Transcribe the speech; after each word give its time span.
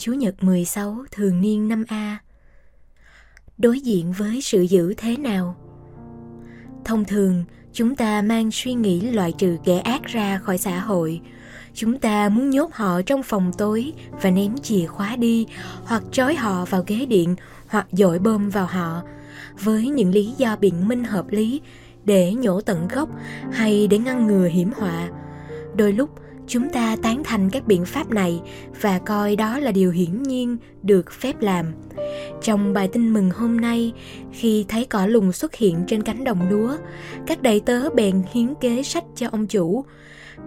Chúa 0.00 0.12
Nhật 0.12 0.44
16 0.44 0.96
thường 1.10 1.40
niên 1.40 1.68
năm 1.68 1.84
A 1.88 2.18
Đối 3.58 3.80
diện 3.80 4.12
với 4.12 4.40
sự 4.40 4.62
dữ 4.62 4.94
thế 4.96 5.16
nào? 5.16 5.56
Thông 6.84 7.04
thường, 7.04 7.44
chúng 7.72 7.96
ta 7.96 8.22
mang 8.22 8.50
suy 8.50 8.74
nghĩ 8.74 9.00
loại 9.00 9.32
trừ 9.38 9.56
kẻ 9.64 9.78
ác 9.78 10.04
ra 10.04 10.38
khỏi 10.38 10.58
xã 10.58 10.80
hội. 10.80 11.20
Chúng 11.74 11.98
ta 11.98 12.28
muốn 12.28 12.50
nhốt 12.50 12.74
họ 12.74 13.02
trong 13.02 13.22
phòng 13.22 13.52
tối 13.58 13.92
và 14.22 14.30
ném 14.30 14.58
chìa 14.58 14.86
khóa 14.86 15.16
đi, 15.16 15.46
hoặc 15.84 16.02
trói 16.12 16.34
họ 16.34 16.64
vào 16.64 16.84
ghế 16.86 17.06
điện, 17.06 17.36
hoặc 17.66 17.86
dội 17.92 18.18
bơm 18.18 18.50
vào 18.50 18.66
họ, 18.66 19.02
với 19.62 19.88
những 19.88 20.10
lý 20.10 20.34
do 20.36 20.56
biện 20.56 20.88
minh 20.88 21.04
hợp 21.04 21.30
lý 21.30 21.60
để 22.04 22.34
nhổ 22.34 22.60
tận 22.60 22.88
gốc 22.88 23.08
hay 23.52 23.86
để 23.86 23.98
ngăn 23.98 24.26
ngừa 24.26 24.46
hiểm 24.48 24.72
họa. 24.76 25.08
Đôi 25.76 25.92
lúc, 25.92 26.10
chúng 26.50 26.68
ta 26.68 26.96
tán 27.02 27.22
thành 27.24 27.50
các 27.50 27.66
biện 27.66 27.84
pháp 27.84 28.10
này 28.10 28.40
và 28.80 28.98
coi 28.98 29.36
đó 29.36 29.58
là 29.58 29.72
điều 29.72 29.90
hiển 29.90 30.22
nhiên 30.22 30.56
được 30.82 31.12
phép 31.12 31.40
làm. 31.40 31.66
Trong 32.42 32.72
bài 32.72 32.88
tin 32.92 33.12
mừng 33.12 33.30
hôm 33.30 33.60
nay, 33.60 33.92
khi 34.32 34.64
thấy 34.68 34.84
cỏ 34.84 35.06
lùng 35.06 35.32
xuất 35.32 35.54
hiện 35.54 35.84
trên 35.86 36.02
cánh 36.02 36.24
đồng 36.24 36.48
lúa, 36.48 36.76
các 37.26 37.42
đầy 37.42 37.60
tớ 37.60 37.90
bèn 37.90 38.22
hiến 38.32 38.54
kế 38.60 38.82
sách 38.82 39.04
cho 39.16 39.28
ông 39.32 39.46
chủ. 39.46 39.84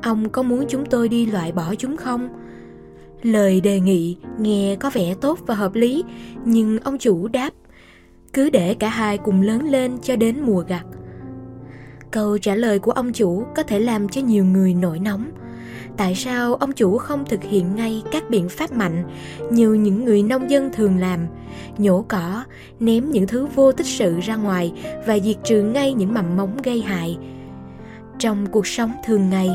Ông 0.02 0.30
có 0.30 0.44
muốn 0.44 0.66
chúng 0.70 0.86
tôi 0.86 1.10
đi 1.10 1.26
loại 1.26 1.52
bỏ 1.52 1.76
chúng 1.76 1.98
không? 1.98 2.30
Lời 3.22 3.62
đề 3.62 3.80
nghị 3.80 4.18
nghe 4.40 4.76
có 4.80 4.90
vẻ 4.94 5.14
tốt 5.22 5.40
và 5.48 5.56
hợp 5.56 5.76
lý, 5.76 6.04
nhưng 6.46 6.80
ông 6.80 6.98
chủ 6.98 7.28
đáp, 7.28 7.50
cứ 8.34 8.50
để 8.50 8.74
cả 8.74 8.90
hai 8.90 9.18
cùng 9.18 9.42
lớn 9.42 9.70
lên 9.70 9.98
cho 10.02 10.16
đến 10.16 10.42
mùa 10.42 10.64
gặt. 10.68 10.86
Câu 12.12 12.38
trả 12.38 12.56
lời 12.56 12.80
của 12.80 12.92
ông 12.92 13.14
chủ 13.14 13.44
có 13.56 13.64
thể 13.64 13.80
làm 13.80 14.10
cho 14.10 14.22
nhiều 14.22 14.46
người 14.46 14.74
nổi 14.74 15.00
nóng 15.00 15.32
tại 15.98 16.16
sao 16.16 16.56
ông 16.56 16.72
chủ 16.72 16.98
không 16.98 17.26
thực 17.26 17.44
hiện 17.44 17.76
ngay 17.76 18.04
các 18.12 18.30
biện 18.30 18.50
pháp 18.50 18.72
mạnh 18.72 19.04
như 19.52 19.74
những 19.74 20.06
người 20.06 20.24
nông 20.24 20.50
dân 20.50 20.72
thường 20.74 20.98
làm? 21.00 21.20
Nhổ 21.78 22.06
cỏ, 22.08 22.44
ném 22.80 23.12
những 23.12 23.28
thứ 23.28 23.48
vô 23.56 23.72
tích 23.72 23.88
sự 23.88 24.20
ra 24.20 24.36
ngoài 24.36 24.74
và 25.08 25.20
diệt 25.20 25.36
trừ 25.44 25.62
ngay 25.62 25.94
những 25.94 26.14
mầm 26.14 26.38
mống 26.38 26.58
gây 26.64 26.82
hại. 26.82 27.18
Trong 28.20 28.46
cuộc 28.48 28.68
sống 28.68 28.92
thường 29.06 29.30
ngày, 29.30 29.50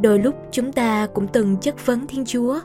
đôi 0.00 0.18
lúc 0.18 0.34
chúng 0.52 0.72
ta 0.72 1.06
cũng 1.14 1.26
từng 1.32 1.56
chất 1.56 1.86
vấn 1.86 2.06
thiên 2.06 2.24
chúa. 2.24 2.60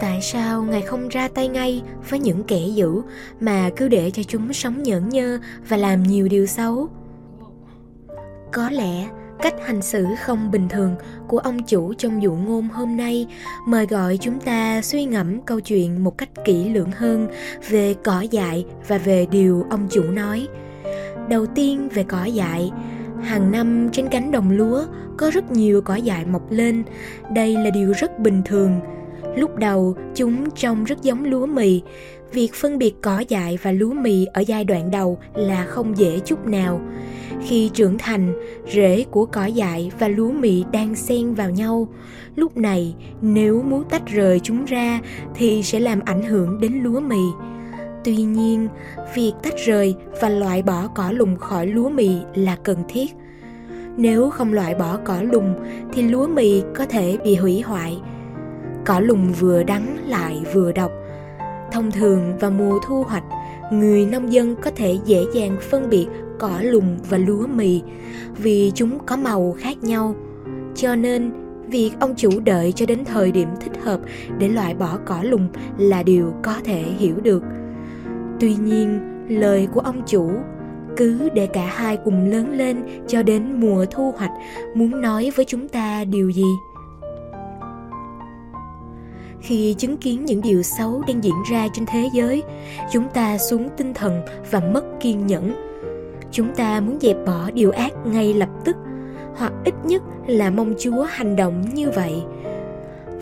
Tại 0.00 0.20
sao 0.22 0.62
ngài 0.62 0.82
không 0.82 1.08
ra 1.08 1.28
tay 1.28 1.48
ngay 1.48 1.82
với 2.10 2.18
những 2.18 2.44
kẻ 2.44 2.60
dữ 2.74 3.02
mà 3.40 3.70
cứ 3.76 3.88
để 3.88 4.10
cho 4.10 4.22
chúng 4.22 4.52
sống 4.52 4.82
nhẫn 4.82 5.08
nhơ 5.08 5.38
và 5.68 5.76
làm 5.76 6.02
nhiều 6.02 6.28
điều 6.28 6.46
xấu? 6.46 6.88
Có 8.52 8.70
lẽ 8.70 9.08
cách 9.42 9.54
hành 9.66 9.82
xử 9.82 10.06
không 10.24 10.50
bình 10.50 10.68
thường 10.68 10.94
của 11.28 11.38
ông 11.38 11.62
chủ 11.62 11.94
trong 11.94 12.22
dụ 12.22 12.34
ngôn 12.34 12.68
hôm 12.68 12.96
nay, 12.96 13.26
mời 13.66 13.86
gọi 13.86 14.18
chúng 14.20 14.40
ta 14.40 14.82
suy 14.82 15.04
ngẫm 15.04 15.40
câu 15.40 15.60
chuyện 15.60 16.04
một 16.04 16.18
cách 16.18 16.28
kỹ 16.44 16.68
lưỡng 16.68 16.90
hơn 16.90 17.28
về 17.68 17.94
cỏ 18.04 18.20
dại 18.20 18.64
và 18.88 18.98
về 18.98 19.26
điều 19.30 19.64
ông 19.70 19.88
chủ 19.90 20.02
nói. 20.02 20.48
Đầu 21.28 21.46
tiên 21.46 21.88
về 21.94 22.04
cỏ 22.08 22.24
dại, 22.24 22.70
hàng 23.22 23.52
năm 23.52 23.88
trên 23.92 24.08
cánh 24.08 24.30
đồng 24.30 24.50
lúa 24.50 24.84
có 25.16 25.30
rất 25.30 25.52
nhiều 25.52 25.80
cỏ 25.80 25.94
dại 25.94 26.24
mọc 26.24 26.50
lên. 26.50 26.82
Đây 27.34 27.56
là 27.56 27.70
điều 27.70 27.92
rất 27.92 28.18
bình 28.18 28.42
thường. 28.44 28.80
Lúc 29.36 29.56
đầu, 29.56 29.94
chúng 30.14 30.50
trông 30.50 30.84
rất 30.84 31.02
giống 31.02 31.24
lúa 31.24 31.46
mì. 31.46 31.82
Việc 32.32 32.54
phân 32.54 32.78
biệt 32.78 32.94
cỏ 33.02 33.22
dại 33.28 33.58
và 33.62 33.72
lúa 33.72 33.92
mì 33.92 34.26
ở 34.26 34.40
giai 34.40 34.64
đoạn 34.64 34.90
đầu 34.90 35.18
là 35.34 35.64
không 35.64 35.98
dễ 35.98 36.20
chút 36.24 36.46
nào 36.46 36.80
khi 37.42 37.70
trưởng 37.74 37.98
thành, 37.98 38.34
rễ 38.74 39.04
của 39.10 39.26
cỏ 39.26 39.46
dại 39.46 39.90
và 39.98 40.08
lúa 40.08 40.30
mì 40.30 40.64
đang 40.72 40.94
xen 40.94 41.34
vào 41.34 41.50
nhau. 41.50 41.88
Lúc 42.36 42.56
này, 42.56 42.94
nếu 43.20 43.62
muốn 43.62 43.84
tách 43.84 44.06
rời 44.06 44.40
chúng 44.40 44.64
ra 44.64 45.00
thì 45.34 45.62
sẽ 45.62 45.80
làm 45.80 46.00
ảnh 46.04 46.22
hưởng 46.22 46.60
đến 46.60 46.72
lúa 46.82 47.00
mì. 47.00 47.22
Tuy 48.04 48.16
nhiên, 48.16 48.68
việc 49.14 49.32
tách 49.42 49.54
rời 49.66 49.94
và 50.20 50.28
loại 50.28 50.62
bỏ 50.62 50.88
cỏ 50.94 51.10
lùng 51.10 51.36
khỏi 51.36 51.66
lúa 51.66 51.88
mì 51.88 52.10
là 52.34 52.56
cần 52.56 52.78
thiết. 52.88 53.14
Nếu 53.96 54.30
không 54.30 54.52
loại 54.52 54.74
bỏ 54.74 54.98
cỏ 55.04 55.22
lùng 55.22 55.54
thì 55.92 56.02
lúa 56.02 56.28
mì 56.28 56.62
có 56.74 56.86
thể 56.86 57.18
bị 57.24 57.36
hủy 57.36 57.60
hoại. 57.60 58.00
Cỏ 58.84 59.00
lùng 59.00 59.32
vừa 59.32 59.62
đắng 59.62 59.96
lại 60.08 60.42
vừa 60.52 60.72
độc. 60.72 60.92
Thông 61.72 61.90
thường 61.90 62.38
vào 62.38 62.50
mùa 62.50 62.78
thu 62.86 63.02
hoạch 63.02 63.24
người 63.70 64.06
nông 64.06 64.32
dân 64.32 64.56
có 64.62 64.70
thể 64.76 64.98
dễ 65.04 65.24
dàng 65.34 65.56
phân 65.60 65.90
biệt 65.90 66.06
cỏ 66.38 66.60
lùng 66.62 66.98
và 67.10 67.18
lúa 67.18 67.46
mì 67.46 67.82
vì 68.38 68.72
chúng 68.74 68.98
có 69.06 69.16
màu 69.16 69.56
khác 69.58 69.82
nhau. 69.82 70.14
Cho 70.74 70.94
nên, 70.94 71.32
việc 71.68 71.90
ông 72.00 72.14
chủ 72.16 72.30
đợi 72.40 72.72
cho 72.72 72.86
đến 72.86 73.04
thời 73.04 73.32
điểm 73.32 73.48
thích 73.60 73.82
hợp 73.82 74.00
để 74.38 74.48
loại 74.48 74.74
bỏ 74.74 74.98
cỏ 75.06 75.22
lùng 75.22 75.48
là 75.78 76.02
điều 76.02 76.32
có 76.42 76.54
thể 76.64 76.82
hiểu 76.82 77.14
được. 77.22 77.42
Tuy 78.40 78.54
nhiên, 78.54 79.00
lời 79.28 79.68
của 79.72 79.80
ông 79.80 80.02
chủ 80.06 80.30
cứ 80.96 81.28
để 81.34 81.46
cả 81.46 81.66
hai 81.66 81.98
cùng 82.04 82.30
lớn 82.30 82.52
lên 82.52 82.82
cho 83.06 83.22
đến 83.22 83.60
mùa 83.60 83.84
thu 83.90 84.14
hoạch, 84.16 84.32
muốn 84.74 85.00
nói 85.00 85.30
với 85.36 85.44
chúng 85.44 85.68
ta 85.68 86.04
điều 86.04 86.30
gì? 86.30 86.46
Khi 89.46 89.74
chứng 89.78 89.96
kiến 89.96 90.24
những 90.24 90.42
điều 90.42 90.62
xấu 90.62 91.02
đang 91.08 91.24
diễn 91.24 91.34
ra 91.50 91.68
trên 91.74 91.86
thế 91.86 92.08
giới, 92.12 92.42
chúng 92.92 93.08
ta 93.14 93.38
xuống 93.38 93.68
tinh 93.76 93.94
thần 93.94 94.22
và 94.50 94.60
mất 94.60 94.84
kiên 95.00 95.26
nhẫn. 95.26 95.52
Chúng 96.32 96.54
ta 96.54 96.80
muốn 96.80 96.98
dẹp 97.00 97.16
bỏ 97.26 97.50
điều 97.54 97.70
ác 97.70 97.92
ngay 98.04 98.34
lập 98.34 98.48
tức, 98.64 98.76
hoặc 99.36 99.52
ít 99.64 99.74
nhất 99.84 100.02
là 100.26 100.50
mong 100.50 100.74
chúa 100.78 101.02
hành 101.02 101.36
động 101.36 101.64
như 101.74 101.90
vậy. 101.90 102.22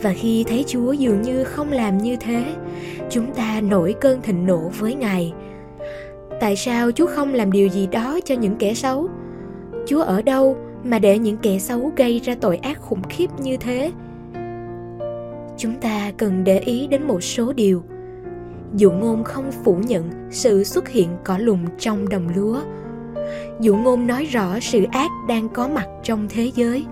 Và 0.03 0.13
khi 0.13 0.45
thấy 0.49 0.65
chúa 0.67 0.93
dường 0.93 1.23
như 1.23 1.45
không 1.45 1.73
làm 1.73 1.99
như 1.99 2.17
thế, 2.17 2.45
chúng 3.11 3.35
ta 3.35 3.61
nổi 3.61 3.95
cơn 4.01 4.23
thịnh 4.23 4.47
nộ 4.47 4.71
với 4.79 4.95
ngài. 4.95 5.33
Tại 6.41 6.57
sao 6.57 6.93
chúa 6.93 7.07
không 7.07 7.35
làm 7.35 7.53
điều 7.53 7.69
gì 7.69 7.87
đó 7.87 8.21
cho 8.25 8.35
những 8.35 8.57
kẻ 8.57 8.75
xấu? 8.75 9.09
Chúa 9.87 10.03
ở 10.03 10.23
đâu 10.23 10.57
mà 10.85 10.99
để 10.99 11.19
những 11.19 11.37
kẻ 11.37 11.59
xấu 11.59 11.93
gây 11.97 12.21
ra 12.25 12.35
tội 12.41 12.57
ác 12.57 12.81
khủng 12.81 13.03
khiếp 13.09 13.31
như 13.41 13.57
thế? 13.57 13.93
Chúng 15.57 15.75
ta 15.81 16.13
cần 16.17 16.45
để 16.45 16.59
ý 16.59 16.87
đến 16.87 17.03
một 17.07 17.23
số 17.23 17.53
điều. 17.53 17.83
Dụ 18.75 18.91
ngôn 18.91 19.25
không 19.25 19.51
phủ 19.65 19.77
nhận 19.77 20.11
sự 20.31 20.65
xuất 20.65 20.89
hiện 20.89 21.09
cỏ 21.25 21.39
lùng 21.39 21.65
trong 21.79 22.09
đồng 22.09 22.29
lúa. 22.37 22.61
Dụ 23.61 23.77
ngôn 23.77 24.07
nói 24.07 24.25
rõ 24.25 24.61
sự 24.61 24.85
ác 24.93 25.11
đang 25.29 25.49
có 25.49 25.69
mặt 25.69 25.87
trong 26.03 26.27
thế 26.31 26.51
giới. 26.55 26.85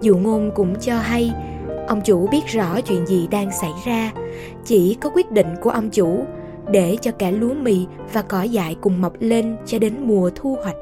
Dụ 0.00 0.16
ngôn 0.16 0.50
cũng 0.54 0.74
cho 0.80 0.98
hay, 0.98 1.32
ông 1.86 2.00
chủ 2.04 2.26
biết 2.26 2.46
rõ 2.46 2.80
chuyện 2.80 3.06
gì 3.06 3.28
đang 3.30 3.50
xảy 3.60 3.72
ra. 3.86 4.12
Chỉ 4.64 4.96
có 5.00 5.10
quyết 5.10 5.32
định 5.32 5.54
của 5.60 5.70
ông 5.70 5.90
chủ 5.90 6.24
để 6.70 6.96
cho 7.02 7.10
cả 7.10 7.30
lúa 7.30 7.54
mì 7.54 7.86
và 8.12 8.22
cỏ 8.22 8.42
dại 8.42 8.76
cùng 8.80 9.00
mọc 9.00 9.12
lên 9.20 9.56
cho 9.66 9.78
đến 9.78 9.94
mùa 10.00 10.30
thu 10.34 10.56
hoạch, 10.62 10.76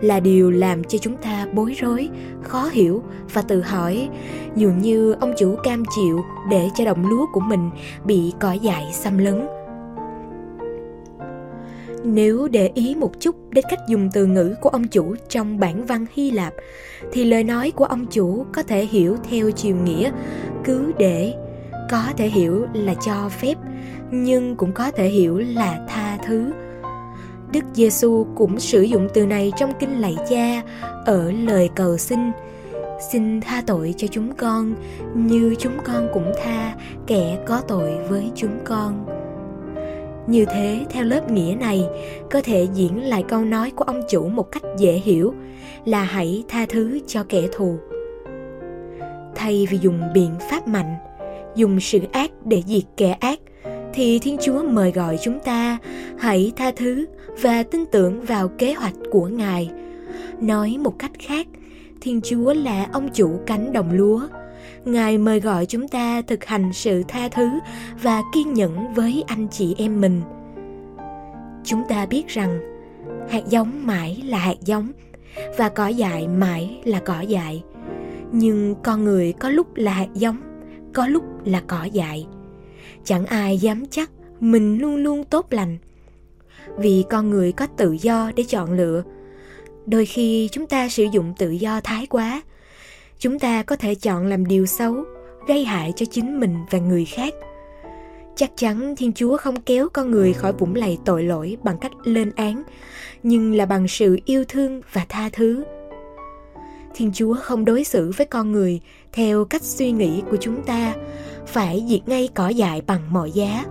là 0.00 0.20
điều 0.20 0.50
làm 0.50 0.84
cho 0.84 0.98
chúng 0.98 1.16
ta 1.16 1.46
bối 1.52 1.74
rối, 1.80 2.08
khó 2.42 2.68
hiểu 2.72 3.02
và 3.32 3.42
tự 3.42 3.60
hỏi. 3.60 4.08
Dường 4.56 4.78
như 4.78 5.12
ông 5.20 5.32
chủ 5.38 5.56
cam 5.64 5.82
chịu 5.96 6.20
để 6.50 6.68
cho 6.76 6.84
đồng 6.84 7.06
lúa 7.06 7.26
của 7.32 7.40
mình 7.40 7.70
bị 8.04 8.32
cỏ 8.40 8.52
dại 8.52 8.88
xâm 8.92 9.18
lấn. 9.18 9.46
Nếu 12.04 12.48
để 12.48 12.70
ý 12.74 12.94
một 12.94 13.20
chút 13.20 13.36
đến 13.50 13.64
cách 13.70 13.80
dùng 13.88 14.08
từ 14.12 14.26
ngữ 14.26 14.54
của 14.60 14.68
ông 14.68 14.88
chủ 14.88 15.14
trong 15.28 15.58
bản 15.58 15.86
văn 15.86 16.06
Hy 16.14 16.30
Lạp, 16.30 16.54
thì 17.12 17.24
lời 17.24 17.44
nói 17.44 17.70
của 17.70 17.84
ông 17.84 18.06
chủ 18.06 18.44
có 18.52 18.62
thể 18.62 18.84
hiểu 18.84 19.16
theo 19.30 19.50
chiều 19.50 19.76
nghĩa 19.76 20.10
cứ 20.64 20.92
để 20.98 21.34
có 21.90 22.02
thể 22.16 22.26
hiểu 22.26 22.66
là 22.72 22.94
cho 22.94 23.28
phép, 23.28 23.54
nhưng 24.10 24.56
cũng 24.56 24.72
có 24.72 24.90
thể 24.90 25.08
hiểu 25.08 25.38
là 25.38 25.86
tha 25.88 26.18
thứ. 26.26 26.52
Đức 27.52 27.64
Giêsu 27.74 28.26
cũng 28.34 28.60
sử 28.60 28.82
dụng 28.82 29.08
từ 29.14 29.26
này 29.26 29.52
trong 29.58 29.72
kinh 29.80 30.00
lạy 30.00 30.16
cha 30.30 30.62
ở 31.06 31.32
lời 31.32 31.70
cầu 31.74 31.96
xin 31.96 32.18
xin 33.12 33.40
tha 33.40 33.62
tội 33.66 33.94
cho 33.96 34.06
chúng 34.10 34.34
con, 34.34 34.74
như 35.14 35.54
chúng 35.58 35.78
con 35.84 36.08
cũng 36.12 36.32
tha 36.44 36.74
kẻ 37.06 37.38
có 37.46 37.60
tội 37.68 37.90
với 38.08 38.30
chúng 38.34 38.58
con. 38.64 39.06
Như 40.26 40.44
thế, 40.44 40.86
theo 40.90 41.04
lớp 41.04 41.30
nghĩa 41.30 41.56
này, 41.60 41.86
có 42.30 42.40
thể 42.44 42.66
diễn 42.74 43.04
lại 43.04 43.24
câu 43.28 43.44
nói 43.44 43.70
của 43.76 43.84
ông 43.84 44.00
chủ 44.08 44.28
một 44.28 44.52
cách 44.52 44.62
dễ 44.78 44.92
hiểu, 44.92 45.34
là 45.84 46.02
hãy 46.02 46.44
tha 46.48 46.66
thứ 46.68 47.00
cho 47.06 47.24
kẻ 47.28 47.42
thù. 47.52 47.78
Thay 49.34 49.66
vì 49.70 49.78
dùng 49.78 50.00
biện 50.14 50.30
pháp 50.50 50.68
mạnh 50.68 50.94
dùng 51.56 51.80
sự 51.80 51.98
ác 52.12 52.30
để 52.44 52.62
diệt 52.66 52.82
kẻ 52.96 53.12
ác, 53.12 53.38
thì 53.94 54.18
thiên 54.18 54.36
chúa 54.42 54.62
mời 54.62 54.90
gọi 54.90 55.18
chúng 55.22 55.38
ta 55.40 55.78
hãy 56.18 56.52
tha 56.56 56.70
thứ 56.76 57.06
và 57.42 57.62
tin 57.62 57.84
tưởng 57.86 58.22
vào 58.22 58.48
kế 58.48 58.72
hoạch 58.72 58.94
của 59.10 59.26
ngài. 59.26 59.70
Nói 60.40 60.76
một 60.80 60.98
cách 60.98 61.12
khác, 61.18 61.46
thiên 62.00 62.20
chúa 62.20 62.54
là 62.54 62.86
ông 62.92 63.08
chủ 63.14 63.40
cánh 63.46 63.72
đồng 63.72 63.92
lúa. 63.92 64.20
Ngài 64.84 65.18
mời 65.18 65.40
gọi 65.40 65.66
chúng 65.66 65.88
ta 65.88 66.22
thực 66.22 66.44
hành 66.44 66.72
sự 66.72 67.02
tha 67.08 67.28
thứ 67.28 67.48
và 68.02 68.22
kiên 68.34 68.54
nhẫn 68.54 68.94
với 68.94 69.24
anh 69.26 69.48
chị 69.50 69.74
em 69.78 70.00
mình. 70.00 70.20
Chúng 71.64 71.82
ta 71.88 72.06
biết 72.06 72.28
rằng, 72.28 72.60
hạt 73.28 73.42
giống 73.48 73.86
mãi 73.86 74.22
là 74.24 74.38
hạt 74.38 74.56
giống 74.64 74.92
và 75.56 75.68
cỏ 75.68 75.86
dại 75.88 76.28
mãi 76.28 76.80
là 76.84 77.00
cỏ 77.00 77.20
dại. 77.20 77.62
Nhưng 78.32 78.74
con 78.82 79.04
người 79.04 79.32
có 79.32 79.50
lúc 79.50 79.76
là 79.76 79.92
hạt 79.92 80.08
giống 80.14 80.36
có 80.94 81.06
lúc 81.06 81.22
là 81.44 81.62
cỏ 81.66 81.84
dại. 81.84 82.26
Chẳng 83.04 83.26
ai 83.26 83.58
dám 83.58 83.86
chắc 83.90 84.10
mình 84.40 84.78
luôn 84.78 84.96
luôn 84.96 85.24
tốt 85.24 85.46
lành. 85.50 85.78
Vì 86.78 87.04
con 87.10 87.30
người 87.30 87.52
có 87.52 87.66
tự 87.66 87.92
do 87.92 88.32
để 88.36 88.44
chọn 88.48 88.72
lựa. 88.72 89.02
Đôi 89.86 90.06
khi 90.06 90.48
chúng 90.52 90.66
ta 90.66 90.88
sử 90.88 91.04
dụng 91.12 91.34
tự 91.38 91.50
do 91.50 91.80
thái 91.80 92.06
quá. 92.06 92.42
Chúng 93.18 93.38
ta 93.38 93.62
có 93.62 93.76
thể 93.76 93.94
chọn 93.94 94.26
làm 94.26 94.46
điều 94.46 94.66
xấu, 94.66 94.94
gây 95.48 95.64
hại 95.64 95.92
cho 95.96 96.06
chính 96.10 96.40
mình 96.40 96.56
và 96.70 96.78
người 96.78 97.04
khác. 97.04 97.34
Chắc 98.36 98.50
chắn 98.56 98.96
thiên 98.96 99.12
chúa 99.12 99.36
không 99.36 99.60
kéo 99.60 99.88
con 99.92 100.10
người 100.10 100.32
khỏi 100.32 100.52
vũng 100.52 100.74
lầy 100.74 100.98
tội 101.04 101.22
lỗi 101.22 101.56
bằng 101.62 101.78
cách 101.78 101.92
lên 102.04 102.32
án, 102.36 102.62
nhưng 103.22 103.54
là 103.54 103.66
bằng 103.66 103.88
sự 103.88 104.18
yêu 104.24 104.44
thương 104.48 104.80
và 104.92 105.06
tha 105.08 105.28
thứ 105.32 105.64
thiên 106.98 107.10
chúa 107.14 107.34
không 107.34 107.64
đối 107.64 107.84
xử 107.84 108.12
với 108.16 108.26
con 108.26 108.52
người 108.52 108.80
theo 109.12 109.44
cách 109.44 109.62
suy 109.62 109.92
nghĩ 109.92 110.22
của 110.30 110.36
chúng 110.40 110.62
ta 110.62 110.94
phải 111.46 111.84
diệt 111.88 112.08
ngay 112.08 112.28
cỏ 112.34 112.48
dại 112.48 112.82
bằng 112.86 113.12
mọi 113.12 113.30
giá 113.30 113.64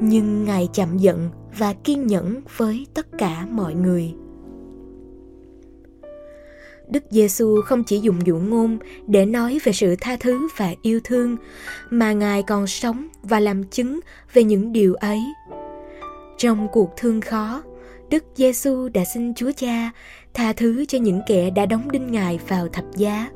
nhưng 0.00 0.44
ngài 0.44 0.68
chậm 0.72 0.98
giận 0.98 1.28
và 1.58 1.72
kiên 1.72 2.06
nhẫn 2.06 2.40
với 2.56 2.86
tất 2.94 3.06
cả 3.18 3.46
mọi 3.50 3.74
người 3.74 4.14
Đức 6.88 7.04
Giêsu 7.10 7.60
không 7.64 7.84
chỉ 7.84 7.98
dùng 7.98 8.26
dụ 8.26 8.36
ngôn 8.36 8.78
để 9.06 9.26
nói 9.26 9.58
về 9.64 9.72
sự 9.72 9.96
tha 10.00 10.16
thứ 10.20 10.48
và 10.56 10.74
yêu 10.82 11.00
thương, 11.04 11.36
mà 11.90 12.12
Ngài 12.12 12.42
còn 12.42 12.66
sống 12.66 13.08
và 13.22 13.40
làm 13.40 13.64
chứng 13.64 14.00
về 14.32 14.44
những 14.44 14.72
điều 14.72 14.94
ấy. 14.94 15.20
Trong 16.38 16.68
cuộc 16.72 16.90
thương 16.96 17.20
khó, 17.20 17.62
Đức 18.10 18.24
Giêsu 18.34 18.88
đã 18.88 19.04
xin 19.04 19.34
Chúa 19.34 19.50
Cha 19.56 19.90
tha 20.34 20.52
thứ 20.52 20.84
cho 20.88 20.98
những 20.98 21.20
kẻ 21.26 21.50
đã 21.50 21.66
đóng 21.66 21.92
đinh 21.92 22.12
Ngài 22.12 22.38
vào 22.48 22.68
thập 22.68 22.84
giá, 22.96 23.28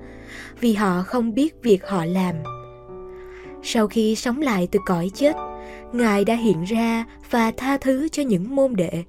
vì 0.61 0.75
họ 0.75 1.03
không 1.03 1.35
biết 1.35 1.63
việc 1.63 1.87
họ 1.87 2.05
làm. 2.05 2.35
Sau 3.63 3.87
khi 3.87 4.15
sống 4.15 4.41
lại 4.41 4.69
từ 4.71 4.81
cõi 4.87 5.11
chết, 5.15 5.37
Ngài 5.93 6.25
đã 6.25 6.35
hiện 6.35 6.65
ra 6.65 7.05
và 7.31 7.51
tha 7.51 7.77
thứ 7.77 8.09
cho 8.09 8.23
những 8.23 8.57
môn 8.57 8.77
đệ 8.77 9.05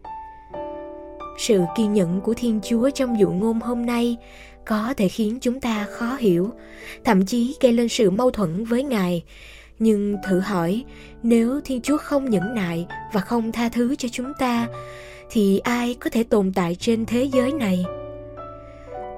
sự 1.37 1.61
kiên 1.75 1.93
nhẫn 1.93 2.21
của 2.21 2.33
thiên 2.33 2.59
chúa 2.63 2.89
trong 2.89 3.19
dụ 3.19 3.29
ngôn 3.29 3.59
hôm 3.59 3.85
nay 3.85 4.17
có 4.65 4.93
thể 4.97 5.07
khiến 5.07 5.37
chúng 5.41 5.59
ta 5.59 5.85
khó 5.89 6.15
hiểu 6.19 6.49
thậm 7.03 7.25
chí 7.25 7.55
gây 7.61 7.71
lên 7.71 7.89
sự 7.89 8.09
mâu 8.09 8.31
thuẫn 8.31 8.65
với 8.65 8.83
ngài 8.83 9.23
nhưng 9.79 10.17
thử 10.27 10.39
hỏi 10.39 10.83
nếu 11.23 11.61
thiên 11.65 11.81
chúa 11.81 11.97
không 11.97 12.29
nhẫn 12.29 12.55
nại 12.55 12.87
và 13.13 13.21
không 13.21 13.51
tha 13.51 13.69
thứ 13.69 13.95
cho 13.95 14.09
chúng 14.11 14.31
ta 14.39 14.67
thì 15.33 15.59
ai 15.59 15.95
có 15.99 16.09
thể 16.09 16.23
tồn 16.23 16.51
tại 16.55 16.75
trên 16.79 17.05
thế 17.05 17.23
giới 17.33 17.51
này? 17.51 17.85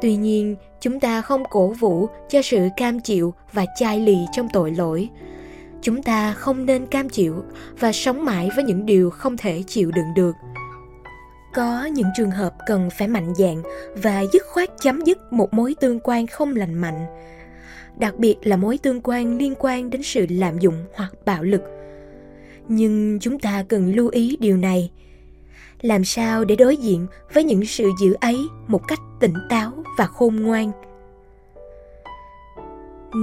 Tuy 0.01 0.15
nhiên, 0.15 0.55
chúng 0.81 0.99
ta 0.99 1.21
không 1.21 1.43
cổ 1.49 1.67
vũ 1.67 2.07
cho 2.29 2.41
sự 2.41 2.67
cam 2.77 2.99
chịu 2.99 3.33
và 3.53 3.65
chai 3.79 3.99
lì 3.99 4.17
trong 4.31 4.47
tội 4.53 4.71
lỗi. 4.71 5.09
Chúng 5.81 6.03
ta 6.03 6.33
không 6.33 6.65
nên 6.65 6.85
cam 6.85 7.09
chịu 7.09 7.43
và 7.79 7.91
sống 7.91 8.25
mãi 8.25 8.49
với 8.55 8.63
những 8.63 8.85
điều 8.85 9.09
không 9.09 9.37
thể 9.37 9.63
chịu 9.67 9.91
đựng 9.91 10.13
được. 10.15 10.35
Có 11.53 11.85
những 11.85 12.07
trường 12.17 12.31
hợp 12.31 12.53
cần 12.65 12.89
phải 12.97 13.07
mạnh 13.07 13.33
dạn 13.35 13.61
và 13.95 14.23
dứt 14.33 14.43
khoát 14.47 14.69
chấm 14.81 15.01
dứt 15.05 15.33
một 15.33 15.53
mối 15.53 15.75
tương 15.81 15.99
quan 15.99 16.27
không 16.27 16.55
lành 16.55 16.73
mạnh, 16.73 17.05
đặc 17.97 18.17
biệt 18.17 18.35
là 18.43 18.57
mối 18.57 18.77
tương 18.77 19.01
quan 19.03 19.37
liên 19.37 19.53
quan 19.59 19.89
đến 19.89 20.03
sự 20.03 20.25
lạm 20.29 20.59
dụng 20.59 20.85
hoặc 20.93 21.13
bạo 21.25 21.43
lực. 21.43 21.61
Nhưng 22.67 23.19
chúng 23.21 23.39
ta 23.39 23.63
cần 23.67 23.95
lưu 23.95 24.09
ý 24.09 24.37
điều 24.39 24.57
này 24.57 24.91
làm 25.85 26.03
sao 26.03 26.45
để 26.45 26.55
đối 26.55 26.77
diện 26.77 27.07
với 27.33 27.43
những 27.43 27.65
sự 27.65 27.91
dữ 27.99 28.13
ấy 28.21 28.37
một 28.67 28.87
cách 28.87 28.99
tỉnh 29.19 29.33
táo 29.49 29.71
và 29.97 30.05
khôn 30.05 30.35
ngoan? 30.35 30.71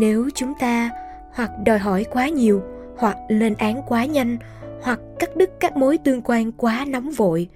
Nếu 0.01 0.29
chúng 0.35 0.53
ta 0.61 0.91
hoặc 1.35 1.51
đòi 1.65 1.79
hỏi 1.79 2.07
quá 2.11 2.29
nhiều, 2.29 2.63
hoặc 2.97 3.17
lên 3.29 3.55
án 3.55 3.83
quá 3.89 4.05
nhanh, 4.05 4.37
hoặc 4.83 5.01
cắt 5.19 5.37
đứt 5.37 5.51
các 5.61 5.77
mối 5.77 5.99
tương 5.99 6.23
quan 6.23 6.53
quá 6.53 6.85
nóng 6.89 7.11
vội, 7.11 7.49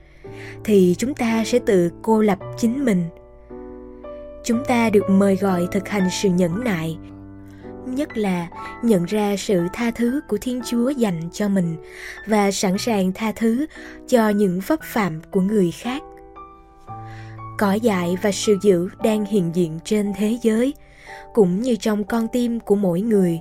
thì 0.65 0.95
chúng 0.99 1.15
ta 1.15 1.45
sẽ 1.47 1.59
tự 1.59 1.91
cô 2.03 2.23
lập 2.23 2.39
chính 2.57 2.85
mình. 2.85 3.03
Chúng 4.45 4.65
ta 4.65 4.91
được 4.91 5.11
mời 5.11 5.37
gọi 5.37 5.69
thực 5.73 5.89
hành 5.89 6.09
sự 6.11 6.29
nhẫn 6.29 6.65
nại 6.65 6.99
nhất 7.95 8.17
là 8.17 8.49
nhận 8.83 9.05
ra 9.05 9.37
sự 9.39 9.67
tha 9.73 9.91
thứ 9.91 10.21
của 10.29 10.39
thiên 10.41 10.61
chúa 10.67 10.91
dành 10.91 11.21
cho 11.33 11.49
mình 11.49 11.77
và 12.27 12.51
sẵn 12.51 12.79
sàng 12.79 13.13
tha 13.13 13.33
thứ 13.37 13.67
cho 14.09 14.29
những 14.29 14.61
vấp 14.67 14.81
phạm 14.83 15.21
của 15.31 15.41
người 15.41 15.71
khác. 15.71 16.03
Cỏ 17.59 17.73
dại 17.73 18.17
và 18.23 18.33
sự 18.33 18.57
dữ 18.63 18.89
đang 19.03 19.25
hiện 19.25 19.51
diện 19.55 19.79
trên 19.85 20.13
thế 20.17 20.39
giới, 20.43 20.75
cũng 21.35 21.61
như 21.61 21.77
trong 21.77 22.05
con 22.05 22.29
tim 22.33 22.61
của 22.61 22.75
mỗi 22.75 23.01
người. 23.01 23.41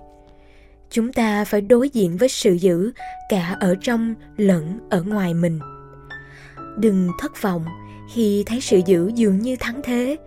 Chúng 0.90 1.14
ta 1.14 1.46
phải 1.46 1.62
đối 1.62 1.90
diện 1.90 2.18
với 2.18 2.30
sự 2.30 2.54
dữ 2.54 2.92
cả 3.30 3.58
ở 3.60 3.76
trong 3.82 4.16
lẫn 4.38 4.80
ở 4.90 5.04
ngoài 5.04 5.34
mình. 5.34 5.60
Đừng 6.78 7.10
thất 7.20 7.42
vọng 7.42 7.66
khi 8.14 8.44
thấy 8.46 8.62
sự 8.62 8.82
dữ 8.86 9.12
dường 9.16 9.40
như 9.40 9.56
thắng 9.60 9.82
thế 9.84 10.18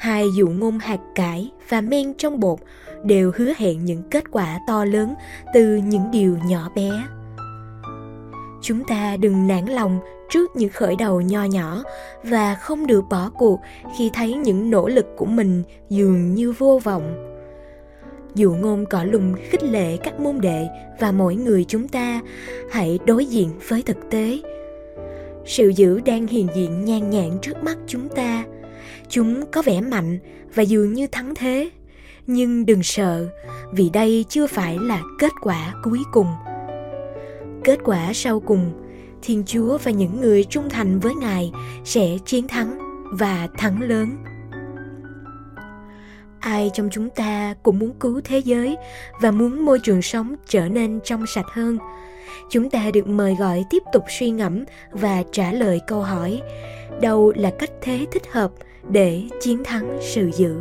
hai 0.00 0.26
dụ 0.34 0.48
ngôn 0.48 0.78
hạt 0.78 1.00
cải 1.14 1.50
và 1.68 1.80
men 1.80 2.14
trong 2.14 2.40
bột 2.40 2.58
đều 3.04 3.32
hứa 3.36 3.52
hẹn 3.56 3.84
những 3.84 4.02
kết 4.10 4.24
quả 4.30 4.58
to 4.66 4.84
lớn 4.84 5.14
từ 5.54 5.76
những 5.76 6.10
điều 6.12 6.36
nhỏ 6.46 6.70
bé. 6.74 6.90
Chúng 8.62 8.84
ta 8.84 9.16
đừng 9.16 9.48
nản 9.48 9.66
lòng 9.66 9.98
trước 10.30 10.56
những 10.56 10.70
khởi 10.70 10.96
đầu 10.96 11.20
nho 11.20 11.44
nhỏ 11.44 11.82
và 12.22 12.54
không 12.54 12.86
được 12.86 13.04
bỏ 13.10 13.30
cuộc 13.38 13.60
khi 13.98 14.10
thấy 14.14 14.34
những 14.34 14.70
nỗ 14.70 14.88
lực 14.88 15.06
của 15.16 15.26
mình 15.26 15.62
dường 15.88 16.34
như 16.34 16.52
vô 16.52 16.80
vọng. 16.84 17.36
Dụ 18.34 18.54
ngôn 18.54 18.84
cỏ 18.86 19.04
lùng 19.04 19.34
khích 19.50 19.64
lệ 19.64 19.96
các 19.96 20.20
môn 20.20 20.40
đệ 20.40 20.68
và 21.00 21.12
mỗi 21.12 21.36
người 21.36 21.64
chúng 21.68 21.88
ta 21.88 22.20
hãy 22.70 22.98
đối 23.06 23.26
diện 23.26 23.50
với 23.68 23.82
thực 23.82 24.10
tế. 24.10 24.40
Sự 25.46 25.68
dữ 25.68 26.00
đang 26.00 26.26
hiện 26.26 26.48
diện 26.54 26.84
nhan 26.84 27.10
nhản 27.10 27.30
trước 27.42 27.64
mắt 27.64 27.76
chúng 27.86 28.08
ta 28.08 28.44
chúng 29.10 29.50
có 29.52 29.62
vẻ 29.62 29.80
mạnh 29.80 30.18
và 30.54 30.62
dường 30.62 30.92
như 30.92 31.06
thắng 31.06 31.34
thế. 31.34 31.70
Nhưng 32.26 32.66
đừng 32.66 32.82
sợ, 32.82 33.28
vì 33.72 33.90
đây 33.90 34.24
chưa 34.28 34.46
phải 34.46 34.78
là 34.78 35.02
kết 35.18 35.32
quả 35.42 35.74
cuối 35.82 36.00
cùng. 36.12 36.26
Kết 37.64 37.78
quả 37.84 38.12
sau 38.12 38.40
cùng, 38.40 38.72
thiên 39.22 39.42
chúa 39.46 39.78
và 39.78 39.90
những 39.90 40.20
người 40.20 40.44
trung 40.44 40.68
thành 40.70 41.00
với 41.00 41.14
ngài 41.14 41.52
sẽ 41.84 42.18
chiến 42.26 42.48
thắng 42.48 42.78
và 43.12 43.48
thắng 43.58 43.82
lớn. 43.82 44.16
Ai 46.40 46.70
trong 46.74 46.88
chúng 46.92 47.10
ta 47.10 47.54
cũng 47.62 47.78
muốn 47.78 47.94
cứu 48.00 48.20
thế 48.24 48.38
giới 48.38 48.76
và 49.20 49.30
muốn 49.30 49.64
môi 49.64 49.78
trường 49.82 50.02
sống 50.02 50.34
trở 50.48 50.68
nên 50.68 51.00
trong 51.04 51.26
sạch 51.26 51.46
hơn 51.52 51.78
chúng 52.50 52.70
ta 52.70 52.90
được 52.94 53.06
mời 53.06 53.34
gọi 53.34 53.64
tiếp 53.70 53.82
tục 53.92 54.04
suy 54.18 54.30
ngẫm 54.30 54.64
và 54.90 55.22
trả 55.32 55.52
lời 55.52 55.80
câu 55.86 56.02
hỏi, 56.02 56.40
đâu 57.00 57.32
là 57.36 57.50
cách 57.50 57.70
thế 57.82 58.06
thích 58.12 58.32
hợp 58.32 58.50
để 58.88 59.22
chiến 59.40 59.64
thắng 59.64 59.98
sự 60.00 60.30
dữ? 60.34 60.56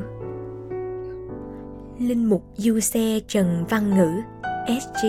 Linh 1.99 2.29
mục 2.29 2.43
du 2.55 2.79
xe 2.79 3.19
trần 3.27 3.65
văn 3.69 3.97
ngữ 3.97 4.09
sg 4.67 5.07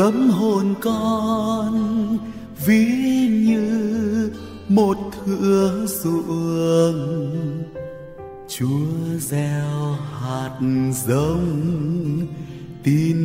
tâm 0.00 0.30
hồn 0.30 0.74
con, 0.80 2.18
ví 2.66 2.86
như 3.46 4.30
một 4.68 4.96
thửa 5.24 5.86
ruộng. 5.86 7.30
Chúa 8.48 9.18
gieo 9.18 9.96
hạt 10.20 10.58
giống, 11.06 12.26
tin 12.82 13.16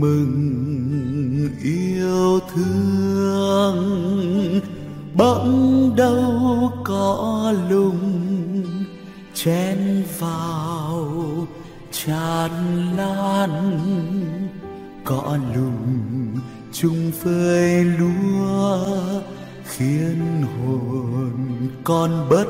mừng, 0.00 1.50
yêu 1.62 2.40
thương. 2.54 3.80
Bỗng 5.14 5.92
đâu 5.96 6.72
có 6.84 7.54
lùng 7.70 8.64
chen 9.34 10.02
vào 10.18 11.46
tràn 11.92 12.50
lan. 12.96 13.80
Cỏ 15.04 15.38
lùng 15.54 15.99
chung 16.82 17.12
với 17.22 17.84
lúa, 17.84 18.86
khiến 19.64 20.42
hồn 20.42 21.32
con 21.84 22.26
bất 22.30 22.48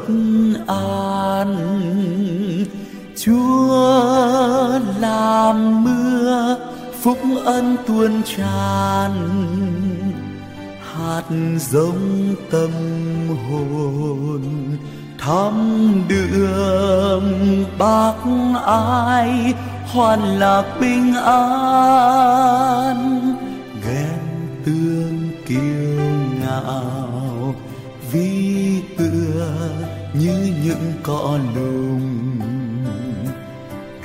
an. 0.66 1.56
Chúa 3.16 4.78
làm 4.99 5.84
mưa, 5.84 6.56
phúc 7.00 7.18
ân 7.44 7.76
tuôn 7.87 8.22
tràn, 8.37 9.12
hạt 10.94 11.25
giống 11.70 12.34
tâm 12.50 12.70
hồn 13.50 14.42
thắm 15.18 15.54
đường 16.08 17.64
bác 17.78 18.14
ai 18.64 19.54
hoàn 19.92 20.38
lạc 20.38 20.64
bình 20.80 21.14
an. 21.25 23.20
Nào. 26.64 27.55
Vì 28.12 28.83
tựa 28.99 29.71
như 30.14 30.55
những 30.64 30.93
cỏ 31.02 31.38
lùng 31.55 32.38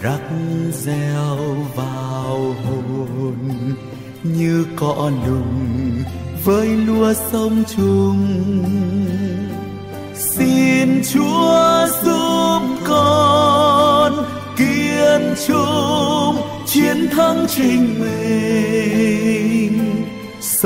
rắc 0.02 0.22
gieo 0.74 1.38
vào 1.76 2.56
hồn 2.66 3.36
như 4.24 4.66
cỏ 4.76 5.12
lùng 5.28 6.04
với 6.44 6.68
lúa 6.68 7.14
sông 7.32 7.64
chung 7.78 8.28
xin 10.16 11.02
chúa 11.14 11.88
giúp 12.04 12.62
con 12.88 14.26
kiên 14.58 15.36
trung 15.48 16.36
chiến 16.66 17.08
thắng 17.12 17.46
chính 17.50 18.00
mình 18.00 19.55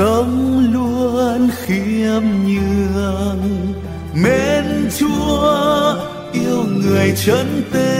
sống 0.00 0.72
luôn 0.72 1.50
khiêm 1.64 2.22
nhường. 2.46 3.40
Mến 4.14 4.64
chúa 4.98 5.94
yêu 6.32 6.64
người 6.64 7.14
chân 7.24 7.62
tình. 7.72 7.90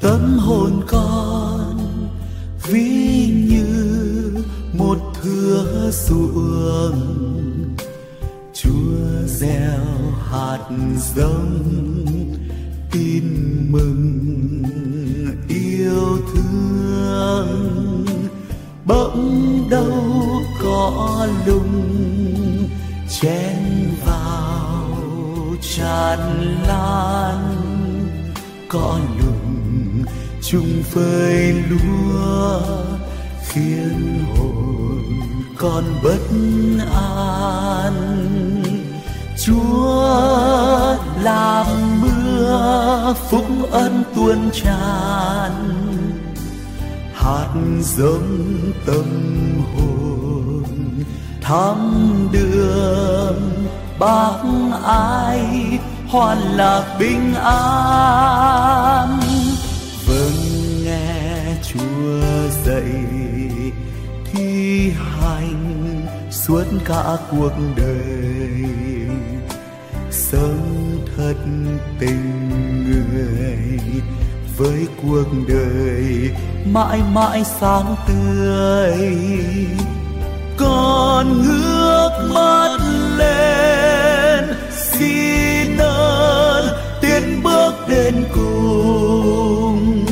Tâm 0.00 0.38
hồn 0.38 0.82
con 0.86 1.78
ví 2.70 3.26
như 3.50 4.34
một 4.72 4.98
thửa 5.22 5.90
ruộng. 5.92 7.00
Chúa 8.54 9.26
gieo 9.26 9.86
hạt 10.30 10.68
giống 11.16 12.04
tin 12.92 13.24
mừng, 13.70 14.62
yêu 15.48 16.18
thương. 16.34 16.77
Có 20.88 21.26
lùng 21.46 22.68
chen 23.20 23.90
vào 24.06 24.96
tràn 25.60 26.18
lan. 26.68 27.56
Có 28.68 28.98
lùng 29.18 30.04
chung 30.42 30.82
phơi 30.82 31.52
lúa 31.70 32.60
khiến 33.48 34.24
hồn 34.36 35.02
con 35.58 35.84
bất 36.02 36.20
an. 36.94 37.94
Chúa 39.44 40.96
làm 41.22 41.66
mưa 42.00 43.14
phúc 43.30 43.46
ân 43.70 44.04
tuôn 44.14 44.50
tràn, 44.52 45.52
hạt 47.14 47.54
giống 47.80 48.48
tâm 48.86 49.04
hồn 49.74 49.97
thăm 51.48 51.78
đường, 52.32 53.66
bác 53.98 54.38
ai 54.84 55.40
hoàn 56.08 56.38
lạc 56.38 56.96
bình 56.98 57.34
an. 57.42 59.20
Vâng 60.06 60.84
nghe 60.84 61.56
chúa 61.62 62.20
dạy, 62.64 62.92
thi 64.32 64.90
hành 64.90 66.06
suốt 66.30 66.64
cả 66.84 67.16
cuộc 67.30 67.52
đời. 67.76 68.68
Sống 70.10 70.98
thật 71.16 71.36
tình 72.00 72.84
người 72.84 73.78
với 74.56 74.86
cuộc 75.02 75.26
đời 75.48 76.30
mãi 76.72 77.00
mãi 77.12 77.44
sáng 77.60 77.96
tươi 78.06 78.98
con 80.58 81.42
ngước 81.42 82.12
mắt 82.34 82.78
lên, 83.16 84.44
xin 84.92 85.76
ơn, 85.78 86.68
tiến 87.00 87.42
bước 87.42 87.72
đến 87.88 88.24
cùng. 88.34 90.04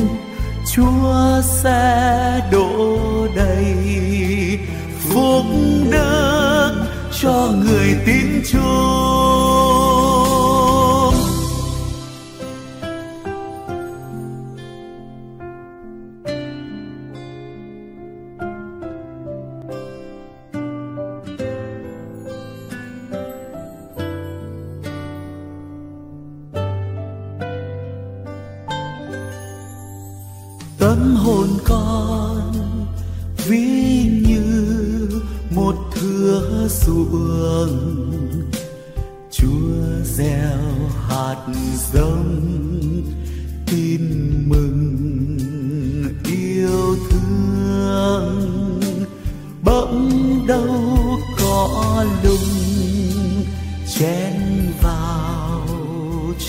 Chúa 0.75 1.41
sẽ 1.41 2.41
đổ 2.51 2.97
đầy 3.35 3.75
phúc 4.99 5.45
đức 5.91 6.71
cho 7.21 7.51
người 7.65 7.95
tin 8.05 8.41
chúa. 8.51 9.36
Đâu 50.47 51.19
có 51.39 52.05
lùng 52.23 53.45
chen 53.99 54.71
vào 54.81 55.61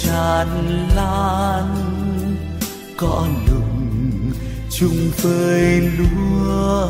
tràn 0.02 0.49
lan. 0.97 1.75
Có 2.97 3.26
lùng 3.47 4.33
chung 4.71 5.11
phơi 5.17 5.81
lúa 5.81 6.88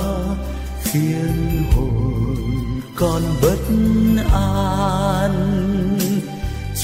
khiến 0.83 1.63
hồn 1.73 2.81
con 2.97 3.23
bất 3.43 3.59
an. 4.35 5.35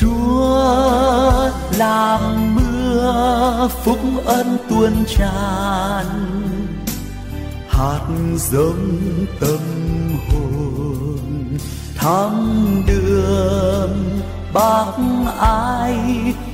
Chúa 0.01 1.51
làm 1.79 2.55
mưa 2.55 3.69
phúc 3.85 3.99
ân 4.25 4.59
tuôn 4.69 4.93
tràn, 5.17 6.07
hạt 7.69 8.07
giống 8.37 8.99
tâm 9.41 9.84
thăm 12.05 12.83
đường, 12.87 14.21
bác 14.53 14.93
ai 15.41 15.97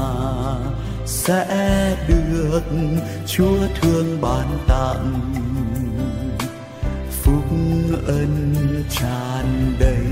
sẽ 1.06 1.96
được 2.08 2.62
chúa 3.26 3.58
thương 3.80 4.20
ban 4.20 4.58
tặng. 4.68 5.20
Phúc 7.22 7.44
ân 8.06 8.54
tràn 8.90 9.74
đầy 9.80 10.06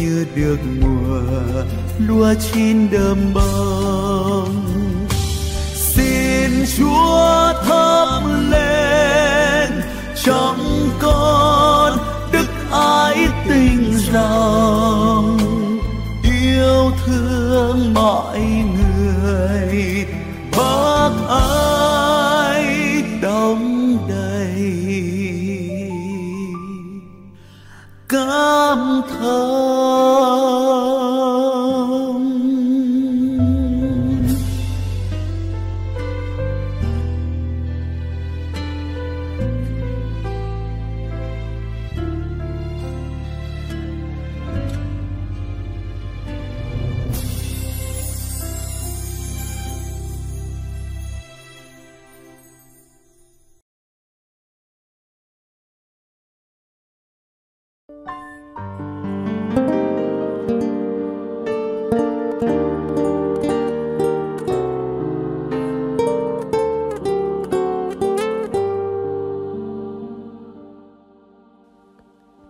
như 0.00 0.26
được 0.34 0.58
mùa 0.80 1.20
lúa 1.98 2.34
chín 2.52 2.90
đơm 2.90 3.34
bông 3.34 4.83
xin 6.76 6.86
chúa 6.86 7.83